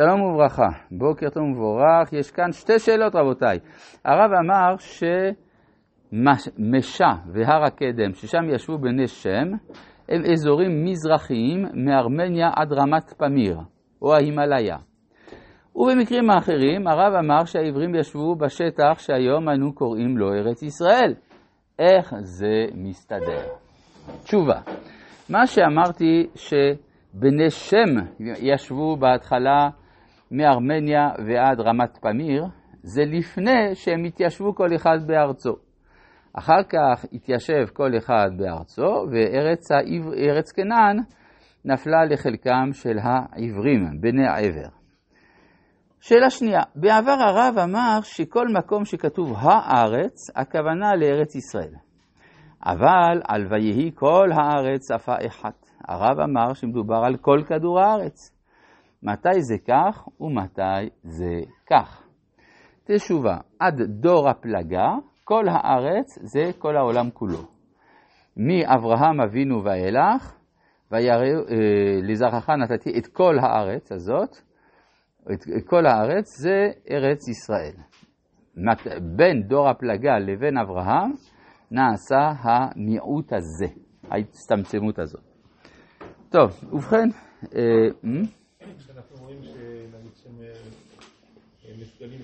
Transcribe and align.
שלום 0.00 0.22
וברכה, 0.22 0.68
בוקר 0.90 1.28
טוב 1.30 1.42
ומבורך. 1.42 2.12
יש 2.12 2.30
כאן 2.30 2.52
שתי 2.52 2.78
שאלות 2.78 3.14
רבותיי. 3.14 3.58
הרב 4.04 4.30
אמר 4.32 4.76
שמשה 6.12 7.10
והר 7.32 7.64
הקדם, 7.64 8.14
ששם 8.14 8.48
ישבו 8.54 8.78
בני 8.78 9.08
שם, 9.08 9.48
הם 10.08 10.22
אזורים 10.32 10.84
מזרחיים 10.84 11.66
מארמניה 11.74 12.50
עד 12.56 12.72
רמת 12.72 13.14
פמיר, 13.18 13.58
או 14.02 14.14
ההימאליה. 14.14 14.76
ובמקרים 15.76 16.30
האחרים, 16.30 16.86
הרב 16.86 17.14
אמר 17.14 17.44
שהעברים 17.44 17.94
ישבו 17.94 18.36
בשטח 18.36 18.98
שהיום 18.98 19.48
אנו 19.48 19.74
קוראים 19.74 20.18
לו 20.18 20.32
ארץ 20.32 20.62
ישראל. 20.62 21.14
איך 21.78 22.14
זה 22.20 22.66
מסתדר? 22.74 23.42
תשובה, 24.24 24.60
מה 25.30 25.46
שאמרתי 25.46 26.26
שבני 26.34 27.50
שם 27.50 27.94
ישבו 28.40 28.96
בהתחלה 28.96 29.68
מארמניה 30.30 31.10
ועד 31.26 31.60
רמת 31.60 31.98
פמיר, 32.02 32.44
זה 32.82 33.02
לפני 33.04 33.74
שהם 33.74 34.04
התיישבו 34.04 34.54
כל 34.54 34.74
אחד 34.76 34.98
בארצו. 35.06 35.56
אחר 36.32 36.62
כך 36.68 37.04
התיישב 37.12 37.66
כל 37.72 37.90
אחד 37.98 38.30
בארצו, 38.36 39.06
וארץ 39.10 40.52
כנען 40.52 40.96
נפלה 41.64 42.04
לחלקם 42.04 42.72
של 42.72 42.98
העברים, 43.02 44.00
בני 44.00 44.26
העבר. 44.26 44.68
שאלה 46.00 46.30
שנייה, 46.30 46.60
בעבר 46.74 47.16
הרב 47.20 47.58
אמר 47.58 47.98
שכל 48.02 48.48
מקום 48.48 48.84
שכתוב 48.84 49.34
הארץ, 49.36 50.36
הכוונה 50.36 50.96
לארץ 50.96 51.34
ישראל. 51.34 51.74
אבל 52.66 53.22
על 53.28 53.46
ויהי 53.50 53.90
כל 53.94 54.28
הארץ 54.32 54.88
שפה 54.92 55.14
אחת. 55.26 55.66
הרב 55.88 56.20
אמר 56.20 56.54
שמדובר 56.54 57.02
על 57.04 57.16
כל 57.16 57.42
כדור 57.48 57.80
הארץ. 57.80 58.37
מתי 59.02 59.42
זה 59.42 59.56
כך 59.68 60.08
ומתי 60.20 60.88
זה 61.02 61.40
כך. 61.70 62.08
תשובה, 62.84 63.36
עד 63.58 63.82
דור 63.82 64.28
הפלגה, 64.28 64.88
כל 65.24 65.48
הארץ 65.48 66.18
זה 66.22 66.50
כל 66.58 66.76
העולם 66.76 67.10
כולו. 67.10 67.38
מאברהם 68.36 69.20
אבינו 69.20 69.64
ואילך, 69.64 70.36
אה, 70.92 70.98
לזרעך 72.02 72.50
נתתי 72.50 72.98
את 72.98 73.06
כל 73.06 73.38
הארץ 73.38 73.92
הזאת, 73.92 74.36
את 75.32 75.66
כל 75.66 75.86
הארץ 75.86 76.24
זה 76.40 76.66
ארץ 76.90 77.28
ישראל. 77.28 77.74
בין 79.16 79.42
דור 79.42 79.68
הפלגה 79.68 80.18
לבין 80.18 80.58
אברהם 80.58 81.12
נעשה 81.70 82.32
המיעוט 82.42 83.32
הזה, 83.32 83.66
ההצטמצמות 84.10 84.98
הזאת. 84.98 85.22
טוב, 86.30 86.50
ובכן, 86.72 87.08
אה, 87.56 87.88
כשאנחנו 88.78 89.16
רואים 89.16 89.42
שנגיד 89.42 90.12
שהם 90.14 91.80
מסוגלים 91.80 92.20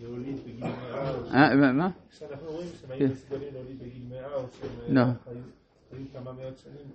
להוליד 0.00 0.36
בגיל 0.36 0.64
מאה, 0.64 1.14
אה, 1.34 1.72
מה? 1.72 1.88
כשאנחנו 2.10 2.50
רואים 2.50 2.68
שהם 2.80 2.88
כן. 2.88 3.04
היו 3.04 3.08
מסוגלים 3.08 3.54
להוליד 3.54 3.78
בגיל 3.78 4.02
מאה, 4.10 4.34
או 4.34 4.46
שהם 4.60 4.94
לא. 4.94 5.02
חיו 5.24 6.04
כמה 6.12 6.32
מאות 6.32 6.58
שנים, 6.58 6.86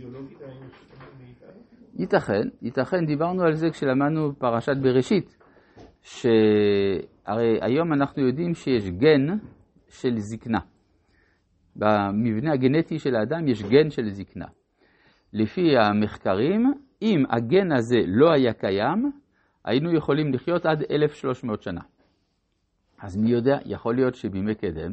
היו? 0.00 0.12
ייתכן, 1.94 2.48
ייתכן, 2.62 3.06
דיברנו 3.06 3.42
על 3.42 3.54
זה 3.54 3.70
כשלמדנו 3.70 4.38
פרשת 4.38 4.76
בראשית, 4.82 5.36
שהרי 6.02 7.58
היום 7.60 7.92
אנחנו 7.92 8.26
יודעים 8.26 8.54
שיש 8.54 8.90
גן 8.90 9.36
של 9.88 10.18
זקנה. 10.18 10.60
במבנה 11.76 12.52
הגנטי 12.52 12.98
של 12.98 13.16
האדם 13.16 13.48
יש 13.48 13.62
גן 13.62 13.90
של 13.90 14.10
זקנה. 14.10 14.46
לפי 15.32 15.76
המחקרים, 15.76 16.72
אם 17.02 17.24
הגן 17.30 17.72
הזה 17.72 17.98
לא 18.06 18.32
היה 18.32 18.52
קיים, 18.52 19.12
היינו 19.64 19.96
יכולים 19.96 20.34
לחיות 20.34 20.66
עד 20.66 20.82
1,300 20.90 21.62
שנה. 21.62 21.80
אז 23.02 23.16
מי 23.16 23.30
יודע, 23.30 23.58
יכול 23.66 23.94
להיות 23.94 24.14
שבימי 24.14 24.54
קדם 24.54 24.92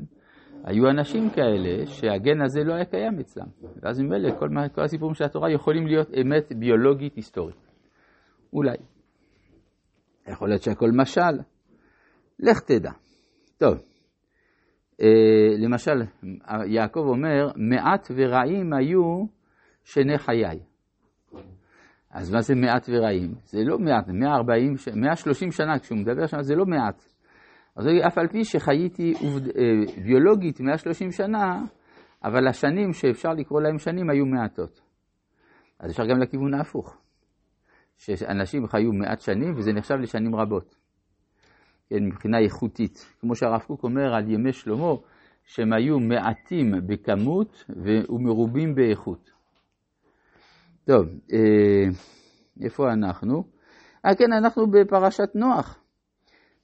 היו 0.63 0.89
אנשים 0.89 1.29
כאלה 1.29 1.85
שהגן 1.85 2.41
הזה 2.41 2.63
לא 2.63 2.73
היה 2.73 2.85
קיים 2.85 3.19
אצלם. 3.19 3.45
ואז 3.81 3.99
ממילא 3.99 4.39
כל, 4.39 4.47
כל 4.75 4.81
הסיפורים 4.81 5.15
של 5.15 5.23
התורה 5.23 5.51
יכולים 5.51 5.87
להיות 5.87 6.07
אמת 6.21 6.51
ביולוגית 6.59 7.15
היסטורית. 7.15 7.71
אולי. 8.53 8.77
יכול 10.27 10.49
להיות 10.49 10.61
שהכל 10.61 10.91
משל. 10.91 11.39
לך 12.39 12.59
תדע. 12.59 12.91
טוב, 13.57 13.77
אה, 15.01 15.57
למשל, 15.57 16.01
יעקב 16.67 16.99
אומר, 16.99 17.51
מעט 17.55 18.11
ורעים 18.15 18.73
היו 18.73 19.25
שני 19.83 20.17
חיי. 20.17 20.59
אז 22.11 22.33
מה 22.33 22.41
זה 22.41 22.55
מעט 22.55 22.89
ורעים? 22.89 23.33
זה 23.45 23.59
לא 23.63 23.79
מעט, 23.79 24.07
140, 24.07 24.77
ש- 24.77 24.87
130 24.87 25.51
שנה 25.51 25.79
כשהוא 25.79 25.97
מדבר 25.97 26.27
שם 26.27 26.41
זה 26.41 26.55
לא 26.55 26.65
מעט. 26.65 27.03
אז 27.75 27.87
אף 28.07 28.17
על 28.17 28.27
פי 28.27 28.43
שחייתי 28.43 29.13
עובד, 29.21 29.47
אה, 29.47 30.03
ביולוגית 30.03 30.59
130 30.61 31.11
שנה, 31.11 31.61
אבל 32.23 32.47
השנים 32.47 32.93
שאפשר 32.93 33.29
לקרוא 33.29 33.61
להם 33.61 33.77
שנים 33.77 34.09
היו 34.09 34.25
מעטות. 34.25 34.81
אז 35.79 35.91
אפשר 35.91 36.03
גם 36.05 36.19
לכיוון 36.19 36.53
ההפוך. 36.53 36.97
שאנשים 37.97 38.67
חיו 38.67 38.93
מעט 38.93 39.19
שנים 39.19 39.53
וזה 39.55 39.73
נחשב 39.73 39.95
לשנים 39.95 40.35
רבות. 40.35 40.75
כן, 41.89 42.05
מבחינה 42.05 42.39
איכותית. 42.39 43.15
כמו 43.19 43.35
שהרב 43.35 43.61
קוק 43.61 43.83
אומר 43.83 44.13
על 44.15 44.31
ימי 44.31 44.53
שלמה, 44.53 44.93
שהם 45.45 45.73
היו 45.73 45.99
מעטים 45.99 46.71
בכמות 46.87 47.65
ומרובים 48.09 48.75
באיכות. 48.75 49.38
טוב, 50.85 51.05
אה, 51.33 51.89
איפה 52.63 52.83
אנחנו? 52.93 53.43
אה 54.05 54.15
כן, 54.15 54.33
אנחנו 54.33 54.67
בפרשת 54.71 55.35
נוח. 55.35 55.79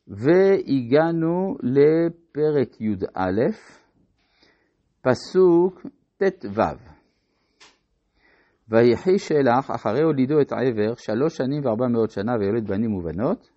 והגענו 0.08 1.56
לפרק 1.64 2.82
י"א, 2.82 3.42
פסוק 5.02 5.86
ט"ו. 6.18 6.62
ויחי 8.70 9.20
שלח 9.20 9.72
אחרי 9.76 10.02
הולידו 10.02 10.42
את 10.42 10.52
העבר 10.52 10.96
שלוש 10.96 11.38
שנים 11.38 11.66
וארבע 11.66 11.88
מאות 11.88 12.10
שנה 12.10 12.32
ויולד 12.40 12.68
בנים 12.68 12.94
ובנות. 12.94 13.50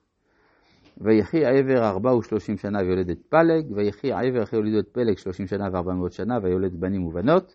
ויחי 1.01 1.45
העבר 1.45 1.89
ארבע 1.89 2.17
ושלושים 2.17 2.57
שנה 2.57 2.79
ויולד 2.79 3.11
את 3.11 3.19
פלג, 3.29 3.73
ויחי 3.77 4.13
העבר 4.13 4.43
אחרי 4.43 4.59
הולידו 4.59 4.79
את 4.79 4.89
פלג 4.89 5.17
שלושים 5.17 5.47
שנה 5.47 5.65
וארבע 5.73 5.93
מאות 5.93 6.13
שנה 6.13 6.35
ויולד 6.43 6.81
בנים 6.81 7.07
ובנות. 7.07 7.55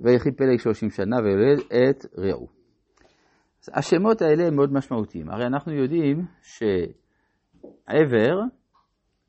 ויחי 0.00 0.32
פלג 0.32 0.58
שלושים 0.58 0.90
שנה 0.90 1.16
ויולד 1.16 1.58
את. 1.58 2.06
אז 3.62 3.70
השמות 3.74 4.22
האלה 4.22 4.46
הם 4.46 4.56
מאוד 4.56 4.72
משמעותיים. 4.72 5.30
הרי 5.30 5.46
אנחנו 5.46 5.72
יודעים 5.72 6.24
שעבר 6.42 8.40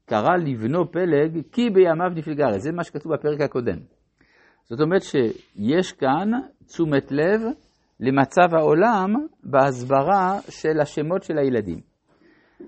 קרא 0.05 0.35
לבנו 0.37 0.91
פלג 0.91 1.41
כי 1.51 1.69
בימיו 1.69 2.09
נפלגה 2.15 2.45
הארץ. 2.45 2.61
זה 2.61 2.71
מה 2.71 2.83
שכתוב 2.83 3.13
בפרק 3.13 3.41
הקודם. 3.41 3.77
זאת 4.63 4.81
אומרת 4.81 5.01
שיש 5.01 5.91
כאן 5.91 6.31
תשומת 6.65 7.11
לב 7.11 7.41
למצב 7.99 8.55
העולם 8.55 9.15
בהסברה 9.43 10.39
של 10.49 10.79
השמות 10.81 11.23
של 11.23 11.37
הילדים. 11.37 11.79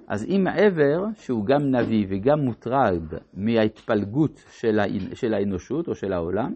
אז 0.08 0.26
אם 0.26 0.46
עבר, 0.48 1.04
שהוא 1.16 1.46
גם 1.46 1.76
נביא 1.76 2.08
וגם 2.10 2.40
מוטרד 2.40 3.04
מההתפלגות 3.34 4.44
של 5.14 5.34
האנושות 5.34 5.88
או 5.88 5.96
של 5.96 6.14
העולם, 6.14 6.54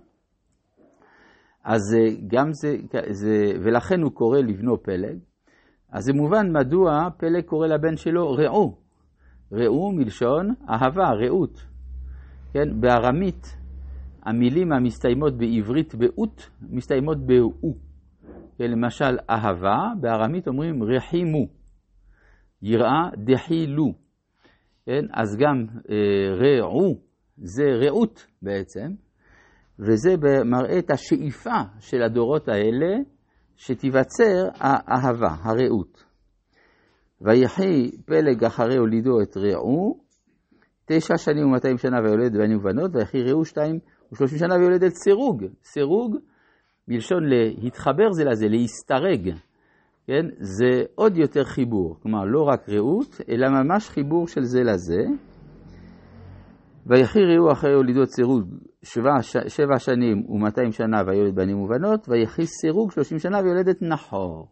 אז 1.66 1.82
אה, 1.98 2.16
גם 2.28 2.54
זה, 2.54 2.76
זה, 3.10 3.52
ולכן 3.64 4.02
הוא 4.02 4.12
קורא 4.12 4.40
לבנו 4.40 4.84
פלג, 4.84 5.18
אז 5.92 6.04
זה 6.04 6.14
מובן 6.14 6.52
מדוע 6.52 7.10
פלג 7.18 7.44
קורא 7.46 7.68
לבן 7.68 7.98
שלו 7.98 8.32
רעו. 8.32 8.78
רעו 9.54 9.92
מלשון 9.92 10.54
אהבה, 10.70 11.10
רעות. 11.10 11.66
כן, 12.54 12.82
בארמית 12.82 13.58
המילים 14.24 14.72
המסתיימות 14.72 15.38
בעברית 15.38 15.96
באות 15.96 16.50
מסתיימות 16.62 17.18
באו. 17.26 17.74
כן, 18.58 18.72
למשל 18.72 19.18
אהבה, 19.30 19.78
בארמית 20.02 20.48
אומרים 20.48 20.84
רחימו. 20.84 21.48
יראה 22.62 23.10
דחילו. 23.18 23.94
כן, 24.86 25.06
אז 25.14 25.38
גם 25.40 25.66
אה, 25.90 26.36
רעו 26.36 26.96
זה 27.38 27.64
רעות 27.64 28.28
בעצם, 28.42 28.92
וזה 29.80 30.16
מראה 30.46 30.80
את 30.80 30.92
השאיפה 30.92 31.60
של 31.80 32.02
הדורות 32.02 32.48
האלה 32.48 32.96
שתיווצר 33.56 34.48
האהבה, 34.56 35.36
הרעות. 35.42 36.04
ויחי 37.22 37.92
פלג 38.06 38.44
אחרי 38.44 38.78
הולידו 38.78 39.22
את 39.22 39.38
רעו, 39.38 40.00
תשע 40.86 41.18
שנים 41.18 41.48
ומאתיים 41.48 41.78
שנה 41.78 41.98
ויולד 42.04 42.38
בנים 42.38 42.58
ובנות, 42.58 42.96
ויחי 42.96 43.24
רעו 43.24 43.46
שתיים 43.46 43.80
ושלושים 44.12 44.38
שנה 44.38 44.56
ויולד 44.56 44.84
את 44.84 44.94
סירוג. 44.96 45.44
סירוג, 45.64 46.18
מלשון 46.88 47.24
להתחבר 47.62 48.12
זה 48.12 48.24
לזה, 48.24 48.48
להסתרג. 48.48 49.36
כן? 50.08 50.26
זה 50.40 50.84
עוד 50.96 51.18
יותר 51.18 51.44
חיבור, 51.44 51.98
כלומר 52.02 52.26
לא 52.26 52.42
רק 52.42 52.70
רעות, 52.70 53.22
אלא 53.30 53.50
ממש 53.50 53.90
חיבור 53.90 54.28
של 54.28 54.44
זה 54.44 54.60
לזה. 54.64 55.04
ויחי 56.86 57.20
ראו 57.20 57.52
אחרי 57.52 57.74
הולידות 57.74 58.10
סירוג 58.10 58.44
שבע, 58.86 59.22
שבע 59.48 59.80
שנים 59.80 60.26
ומאתיים 60.30 60.72
שנה 60.72 61.02
ויולד 61.08 61.36
בנים 61.36 61.62
ובנות, 61.62 62.10
ויחי 62.10 62.46
סירוג 62.46 62.92
שלושים 62.92 63.20
שנה 63.20 63.38
ויולדת 63.40 63.82
נחור. 63.82 64.48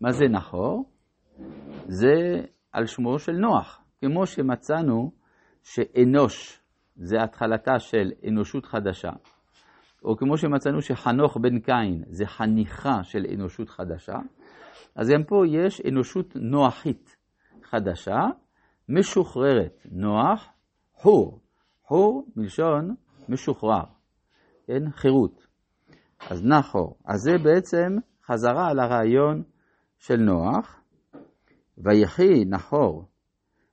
מה 0.00 0.12
זה 0.12 0.24
נחור? 0.28 0.90
זה 1.86 2.40
על 2.72 2.86
שמו 2.86 3.18
של 3.18 3.32
נוח. 3.32 3.82
כמו 4.00 4.26
שמצאנו 4.26 5.10
שאנוש 5.62 6.62
זה 6.96 7.22
התחלתה 7.22 7.78
של 7.78 8.12
אנושות 8.28 8.66
חדשה, 8.66 9.10
או 10.04 10.16
כמו 10.16 10.36
שמצאנו 10.36 10.82
שחנוך 10.82 11.36
בן 11.36 11.58
קין 11.58 12.02
זה 12.06 12.26
חניכה 12.26 13.02
של 13.02 13.26
אנושות 13.34 13.68
חדשה, 13.68 14.16
אז 14.96 15.10
גם 15.10 15.24
פה 15.24 15.46
יש 15.46 15.82
אנושות 15.88 16.36
נוחית 16.36 17.16
חדשה, 17.62 18.20
משוחררת. 18.88 19.86
נוח, 19.92 20.48
חור. 20.94 21.40
חור 21.82 22.26
מלשון 22.36 22.94
משוחרר, 23.28 23.84
כן? 24.66 24.90
חירות. 24.90 25.46
אז 26.30 26.42
נחור. 26.44 26.96
אז 27.04 27.20
זה 27.20 27.38
בעצם 27.44 27.96
חזרה 28.26 28.68
על 28.70 28.78
הרעיון 28.78 29.42
של 29.98 30.16
נוח. 30.16 30.80
ויחי 31.78 32.44
נחור, 32.44 33.04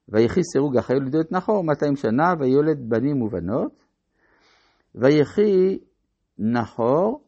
ויחי 0.09 0.43
סירוג 0.43 0.75
לידו 0.89 1.21
את 1.21 1.31
נחור 1.31 1.63
200 1.63 1.95
שנה, 1.95 2.33
ויולד 2.39 2.89
בנים 2.89 3.21
ובנות. 3.21 3.83
ויחי 4.95 5.77
נחור 6.39 7.23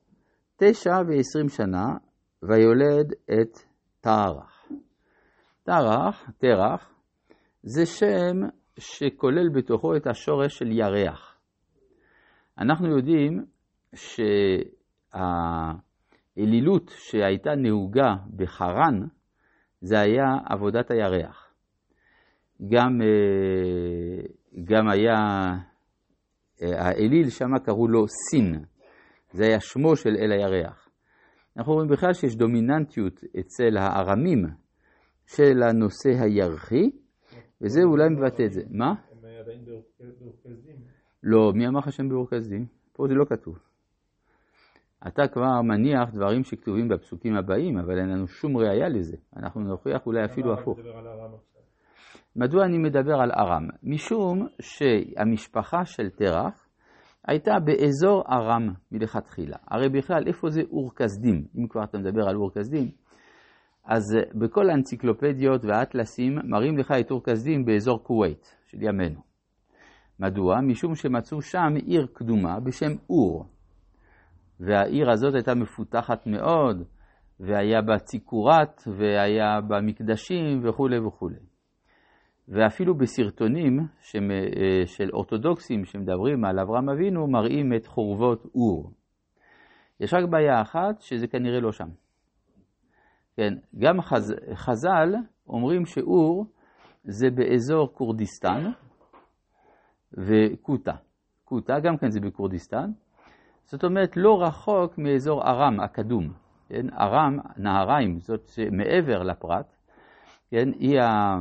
תשע 0.57 0.95
ועשרים 1.07 1.49
שנה, 1.49 1.87
ויולד 2.43 3.13
את 3.23 3.59
תרח. 4.01 4.67
תרח, 5.63 6.29
תרח, 6.37 6.89
זה 7.63 7.85
שם 7.85 8.47
שכולל 8.77 9.49
בתוכו 9.55 9.95
את 9.95 10.07
השורש 10.07 10.57
של 10.57 10.71
ירח. 10.71 11.34
אנחנו 12.59 12.87
יודעים 12.87 13.45
שהאלילות 15.15 16.91
שהייתה 16.97 17.55
נהוגה 17.55 18.15
בחרן, 18.35 19.07
זה 19.81 19.99
היה 19.99 20.25
עבודת 20.49 20.91
הירח. 20.91 21.53
גם, 22.67 23.01
אה, 23.01 24.25
גם 24.63 24.89
היה, 24.89 25.15
אה, 26.61 26.85
האליל 26.87 27.29
שם 27.29 27.57
קראו 27.63 27.87
לו 27.87 28.05
סין, 28.07 28.63
זה 29.31 29.43
היה 29.45 29.59
שמו 29.59 29.95
של 29.95 30.15
אל 30.19 30.31
הירח. 30.31 30.89
אנחנו 31.57 31.73
רואים 31.73 31.89
בכלל 31.89 32.13
שיש 32.13 32.35
דומיננטיות 32.35 33.21
אצל 33.39 33.77
הארמים 33.77 34.45
של 35.27 35.63
הנושא 35.63 36.09
הירחי, 36.23 36.89
וזה 37.61 37.81
אולי 37.83 38.09
מבטא 38.09 38.43
את 38.45 38.51
זה. 38.51 38.61
מה? 38.69 38.93
לא, 41.27 41.51
מי 41.53 41.67
אמר 41.67 41.79
לך 41.79 41.91
שהם 41.91 42.09
באורקזים? 42.09 42.65
פה 42.93 43.07
זה 43.07 43.13
לא 43.13 43.25
כתוב. 43.25 43.59
אתה 45.07 45.27
כבר 45.27 45.61
מניח 45.61 46.09
דברים 46.13 46.43
שכתובים 46.43 46.87
בפסוקים 46.87 47.35
הבאים, 47.35 47.77
אבל 47.77 47.99
אין 47.99 48.09
לנו 48.09 48.27
שום 48.27 48.57
ראייה 48.57 48.89
לזה. 48.89 49.17
אנחנו 49.37 49.61
נוכיח 49.61 50.05
אולי 50.05 50.25
אפילו 50.25 50.53
הפוך. 50.53 50.79
מדוע 52.35 52.65
אני 52.65 52.77
מדבר 52.77 53.13
על 53.13 53.31
ארם? 53.31 53.67
משום 53.83 54.47
שהמשפחה 54.61 55.85
של 55.85 56.09
תרח 56.09 56.67
הייתה 57.27 57.51
באזור 57.65 58.23
ארם 58.31 58.73
מלכתחילה. 58.91 59.57
הרי 59.67 59.89
בכלל, 59.89 60.27
איפה 60.27 60.49
זה 60.49 60.61
אור 60.61 60.95
כסדים? 60.95 61.45
אם 61.57 61.67
כבר 61.67 61.83
אתה 61.83 61.97
מדבר 61.97 62.29
על 62.29 62.35
אור 62.35 62.51
כסדים, 62.53 62.91
אז 63.85 64.03
בכל 64.35 64.69
האנציקלופדיות 64.69 65.65
והאטלסים 65.65 66.35
מראים 66.43 66.77
לך 66.77 66.91
את 66.99 67.11
אור 67.11 67.23
כסדים 67.23 67.65
באזור 67.65 68.03
כווית 68.03 68.55
של 68.65 68.77
ימינו. 68.81 69.34
מדוע? 70.19 70.61
משום 70.61 70.95
שמצאו 70.95 71.41
שם 71.41 71.73
עיר 71.85 72.07
קדומה 72.13 72.59
בשם 72.59 72.91
אור. 73.09 73.45
והעיר 74.59 75.11
הזאת 75.11 75.33
הייתה 75.35 75.55
מפותחת 75.55 76.27
מאוד, 76.27 76.83
והיה 77.39 77.81
בה 77.81 77.99
ציכורת, 77.99 78.81
והיה 78.97 79.61
בה 79.61 79.81
מקדשים 79.81 80.61
וכולי 80.63 80.99
וכולי. 80.99 81.39
ואפילו 82.47 82.97
בסרטונים 82.97 83.79
שמ- 84.01 84.31
אה, 84.31 84.85
של 84.85 85.09
אורתודוקסים 85.13 85.85
שמדברים 85.85 86.45
על 86.45 86.59
אברהם 86.59 86.89
אבינו, 86.89 87.27
מראים 87.27 87.73
את 87.73 87.85
חורבות 87.85 88.45
אור. 88.55 88.91
יש 89.99 90.13
רק 90.13 90.29
בעיה 90.29 90.61
אחת, 90.61 91.01
שזה 91.01 91.27
כנראה 91.27 91.59
לא 91.59 91.71
שם. 91.71 91.89
כן, 93.37 93.53
גם 93.79 94.01
חז... 94.01 94.35
חז"ל 94.53 95.15
אומרים 95.47 95.85
שאור 95.85 96.45
זה 97.03 97.27
באזור 97.29 97.93
כורדיסטן 97.93 98.71
וקוטה. 100.15 100.95
קוטה 101.45 101.79
גם 101.79 101.97
כן 101.97 102.09
זה 102.09 102.19
בכורדיסטן. 102.19 102.91
זאת 103.65 103.83
אומרת, 103.83 104.17
לא 104.17 104.43
רחוק 104.43 104.97
מאזור 104.97 105.43
ארם 105.43 105.79
הקדום. 105.79 106.33
כן, 106.69 106.85
ארם, 106.93 107.37
נהריים, 107.57 108.19
זאת 108.19 108.49
מעבר 108.71 109.23
לפרת, 109.23 109.75
כן, 110.51 110.69
היא 110.79 110.99
ה- 110.99 111.39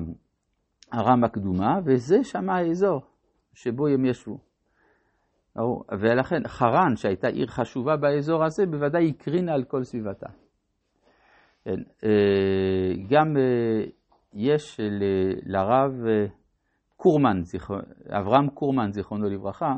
ארם 0.94 1.24
הקדומה, 1.24 1.78
וזה 1.84 2.24
שם 2.24 2.50
האזור 2.50 3.02
שבו 3.54 3.86
הם 3.86 4.04
ישבו. 4.04 4.38
ולכן 5.98 6.48
חרן, 6.48 6.96
שהייתה 6.96 7.28
עיר 7.28 7.46
חשובה 7.46 7.96
באזור 7.96 8.44
הזה, 8.44 8.66
בוודאי 8.66 9.10
הקרינה 9.10 9.54
על 9.54 9.64
כל 9.64 9.84
סביבתה. 9.84 10.26
כן, 11.64 11.80
אה, 12.04 12.92
גם 13.08 13.36
אה, 13.36 13.84
יש 14.32 14.80
לרב 15.46 15.92
אה, 16.06 16.26
קורמן, 17.04 17.42
אברהם 18.08 18.48
קורמן, 18.48 18.92
זיכרונו 18.92 19.28
לברכה, 19.28 19.76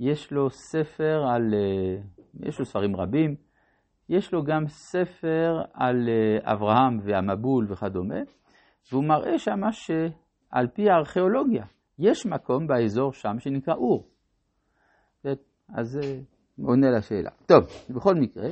יש 0.00 0.32
לו 0.32 0.50
ספר 0.50 1.24
על, 1.34 1.54
אה, 1.54 2.02
יש 2.48 2.58
לו 2.58 2.64
ספרים 2.64 2.96
רבים, 2.96 3.36
יש 4.08 4.32
לו 4.32 4.44
גם 4.44 4.66
ספר 4.66 5.62
על 5.74 6.08
אה, 6.08 6.52
אברהם 6.52 6.98
והמבול 7.02 7.66
וכדומה, 7.68 8.20
והוא 8.92 9.04
מראה 9.04 9.38
שמה 9.38 9.72
שעל 9.72 10.66
פי 10.74 10.90
הארכיאולוגיה, 10.90 11.64
יש 11.98 12.26
מקום 12.26 12.66
באזור 12.66 13.12
שם 13.12 13.38
שנקרא 13.38 13.74
אור. 13.74 14.08
אז 15.74 15.88
זה 15.88 16.20
עונה 16.64 16.90
לשאלה. 16.90 17.30
טוב, 17.46 17.64
בכל 17.90 18.14
מקרה, 18.14 18.48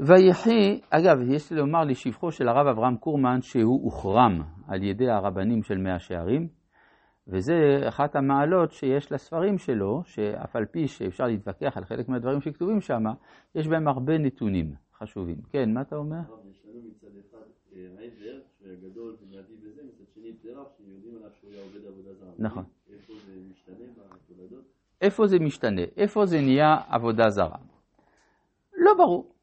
ויחי, 0.00 0.80
אגב, 0.90 1.18
יש 1.30 1.52
לומר 1.52 1.84
לשבחו 1.84 2.30
של 2.32 2.48
הרב 2.48 2.66
אברהם 2.66 2.96
קורמן 2.96 3.40
שהוא 3.42 3.84
הוחרם 3.84 4.42
על 4.68 4.82
ידי 4.82 5.10
הרבנים 5.10 5.62
של 5.62 5.78
מאה 5.78 5.98
שערים, 5.98 6.48
וזה 7.28 7.54
אחת 7.88 8.16
המעלות 8.16 8.72
שיש 8.72 9.12
לספרים 9.12 9.58
שלו, 9.58 10.02
שאף 10.04 10.56
על 10.56 10.64
פי 10.64 10.88
שאפשר 10.88 11.24
להתווכח 11.24 11.76
על 11.76 11.84
חלק 11.84 12.08
מהדברים 12.08 12.40
שכתובים 12.40 12.80
שם, 12.80 13.02
יש 13.54 13.68
בהם 13.68 13.88
הרבה 13.88 14.18
נתונים 14.18 14.74
חשובים. 14.98 15.36
כן, 15.50 15.74
מה 15.74 15.80
אתה 15.80 15.96
אומר? 15.96 16.20
נכון. 22.38 22.64
איפה 25.00 25.26
זה 25.26 25.38
משתנה? 25.38 25.82
איפה 25.96 26.26
זה 26.26 26.36
נהיה 26.40 26.76
עבודה 26.88 27.28
זרה? 27.28 27.58
לא 28.76 28.94
ברור. 28.98 29.37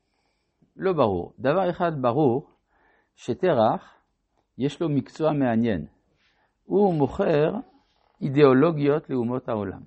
לא 0.75 0.93
ברור. 0.93 1.33
דבר 1.39 1.69
אחד 1.69 2.01
ברור, 2.01 2.49
שתרח, 3.15 3.93
יש 4.57 4.81
לו 4.81 4.89
מקצוע 4.89 5.33
מעניין. 5.33 5.85
הוא 6.65 6.93
מוכר 6.93 7.51
אידיאולוגיות 8.21 9.09
לאומות 9.09 9.49
העולם. 9.49 9.81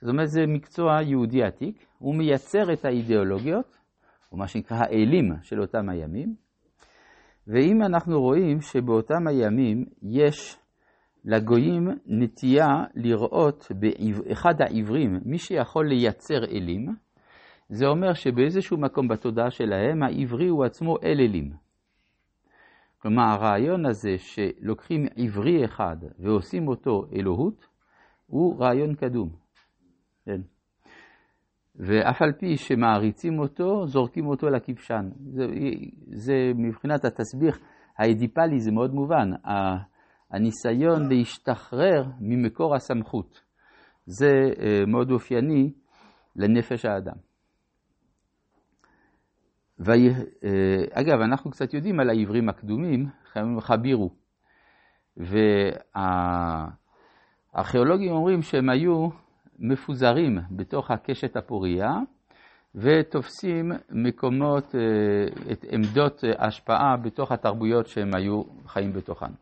זאת 0.00 0.08
אומרת, 0.08 0.28
זה 0.28 0.40
מקצוע 0.48 1.02
יהודי 1.02 1.42
עתיק, 1.42 1.86
הוא 1.98 2.14
מייצר 2.14 2.72
את 2.72 2.84
האידיאולוגיות, 2.84 3.76
או 4.32 4.36
מה 4.36 4.48
שנקרא 4.48 4.76
האלים 4.76 5.32
של 5.42 5.60
אותם 5.60 5.88
הימים, 5.88 6.34
ואם 7.46 7.82
אנחנו 7.82 8.20
רואים 8.20 8.60
שבאותם 8.60 9.26
הימים 9.26 9.84
יש 10.02 10.56
לגויים 11.24 11.88
נטייה 12.06 12.84
לראות 12.94 13.72
באחד 13.78 14.54
העברים 14.60 15.20
מי 15.24 15.38
שיכול 15.38 15.88
לייצר 15.88 16.44
אלים, 16.44 16.94
זה 17.70 17.86
אומר 17.86 18.12
שבאיזשהו 18.12 18.78
מקום 18.78 19.08
בתודעה 19.08 19.50
שלהם 19.50 20.02
העברי 20.02 20.48
הוא 20.48 20.64
עצמו 20.64 20.96
אל 21.02 21.20
אלים. 21.20 21.52
כלומר 22.98 23.22
הרעיון 23.22 23.86
הזה 23.86 24.18
שלוקחים 24.18 25.06
עברי 25.16 25.64
אחד 25.64 25.96
ועושים 26.18 26.68
אותו 26.68 27.04
אלוהות, 27.14 27.66
הוא 28.26 28.60
רעיון 28.60 28.94
קדום. 28.94 29.28
כן. 30.24 30.40
ואף 31.74 32.22
על 32.22 32.32
פי 32.32 32.56
שמעריצים 32.56 33.38
אותו, 33.38 33.86
זורקים 33.86 34.26
אותו 34.26 34.48
לכבשן. 34.48 35.08
זה, 35.32 35.44
זה 36.06 36.34
מבחינת 36.54 37.04
התסביך 37.04 37.58
האדיפלי 37.98 38.60
זה 38.60 38.72
מאוד 38.72 38.94
מובן. 38.94 39.30
הניסיון 40.30 41.08
להשתחרר 41.08 42.04
ממקור 42.20 42.74
הסמכות. 42.74 43.40
זה 44.06 44.30
אה, 44.60 44.86
מאוד 44.86 45.10
אופייני 45.10 45.72
לנפש 46.36 46.84
האדם. 46.84 47.29
אה, 49.88 49.94
אגב, 50.92 51.20
אנחנו 51.20 51.50
קצת 51.50 51.74
יודעים 51.74 52.00
על 52.00 52.10
העברים 52.10 52.48
הקדומים, 52.48 53.08
חבירו. 53.60 54.10
והארכיאולוגים 55.16 58.12
אומרים 58.12 58.42
שהם 58.42 58.68
היו 58.68 59.08
מפוזרים 59.58 60.38
בתוך 60.50 60.90
הקשת 60.90 61.36
הפוריה, 61.36 61.98
ותופסים 62.74 63.72
מקומות, 63.90 64.74
אה, 64.74 64.80
את 65.52 65.64
עמדות 65.70 66.24
ההשפעה 66.38 66.96
בתוך 66.96 67.32
התרבויות 67.32 67.86
שהם 67.86 68.14
היו 68.14 68.42
חיים 68.66 68.92
בתוכן. 68.92 69.32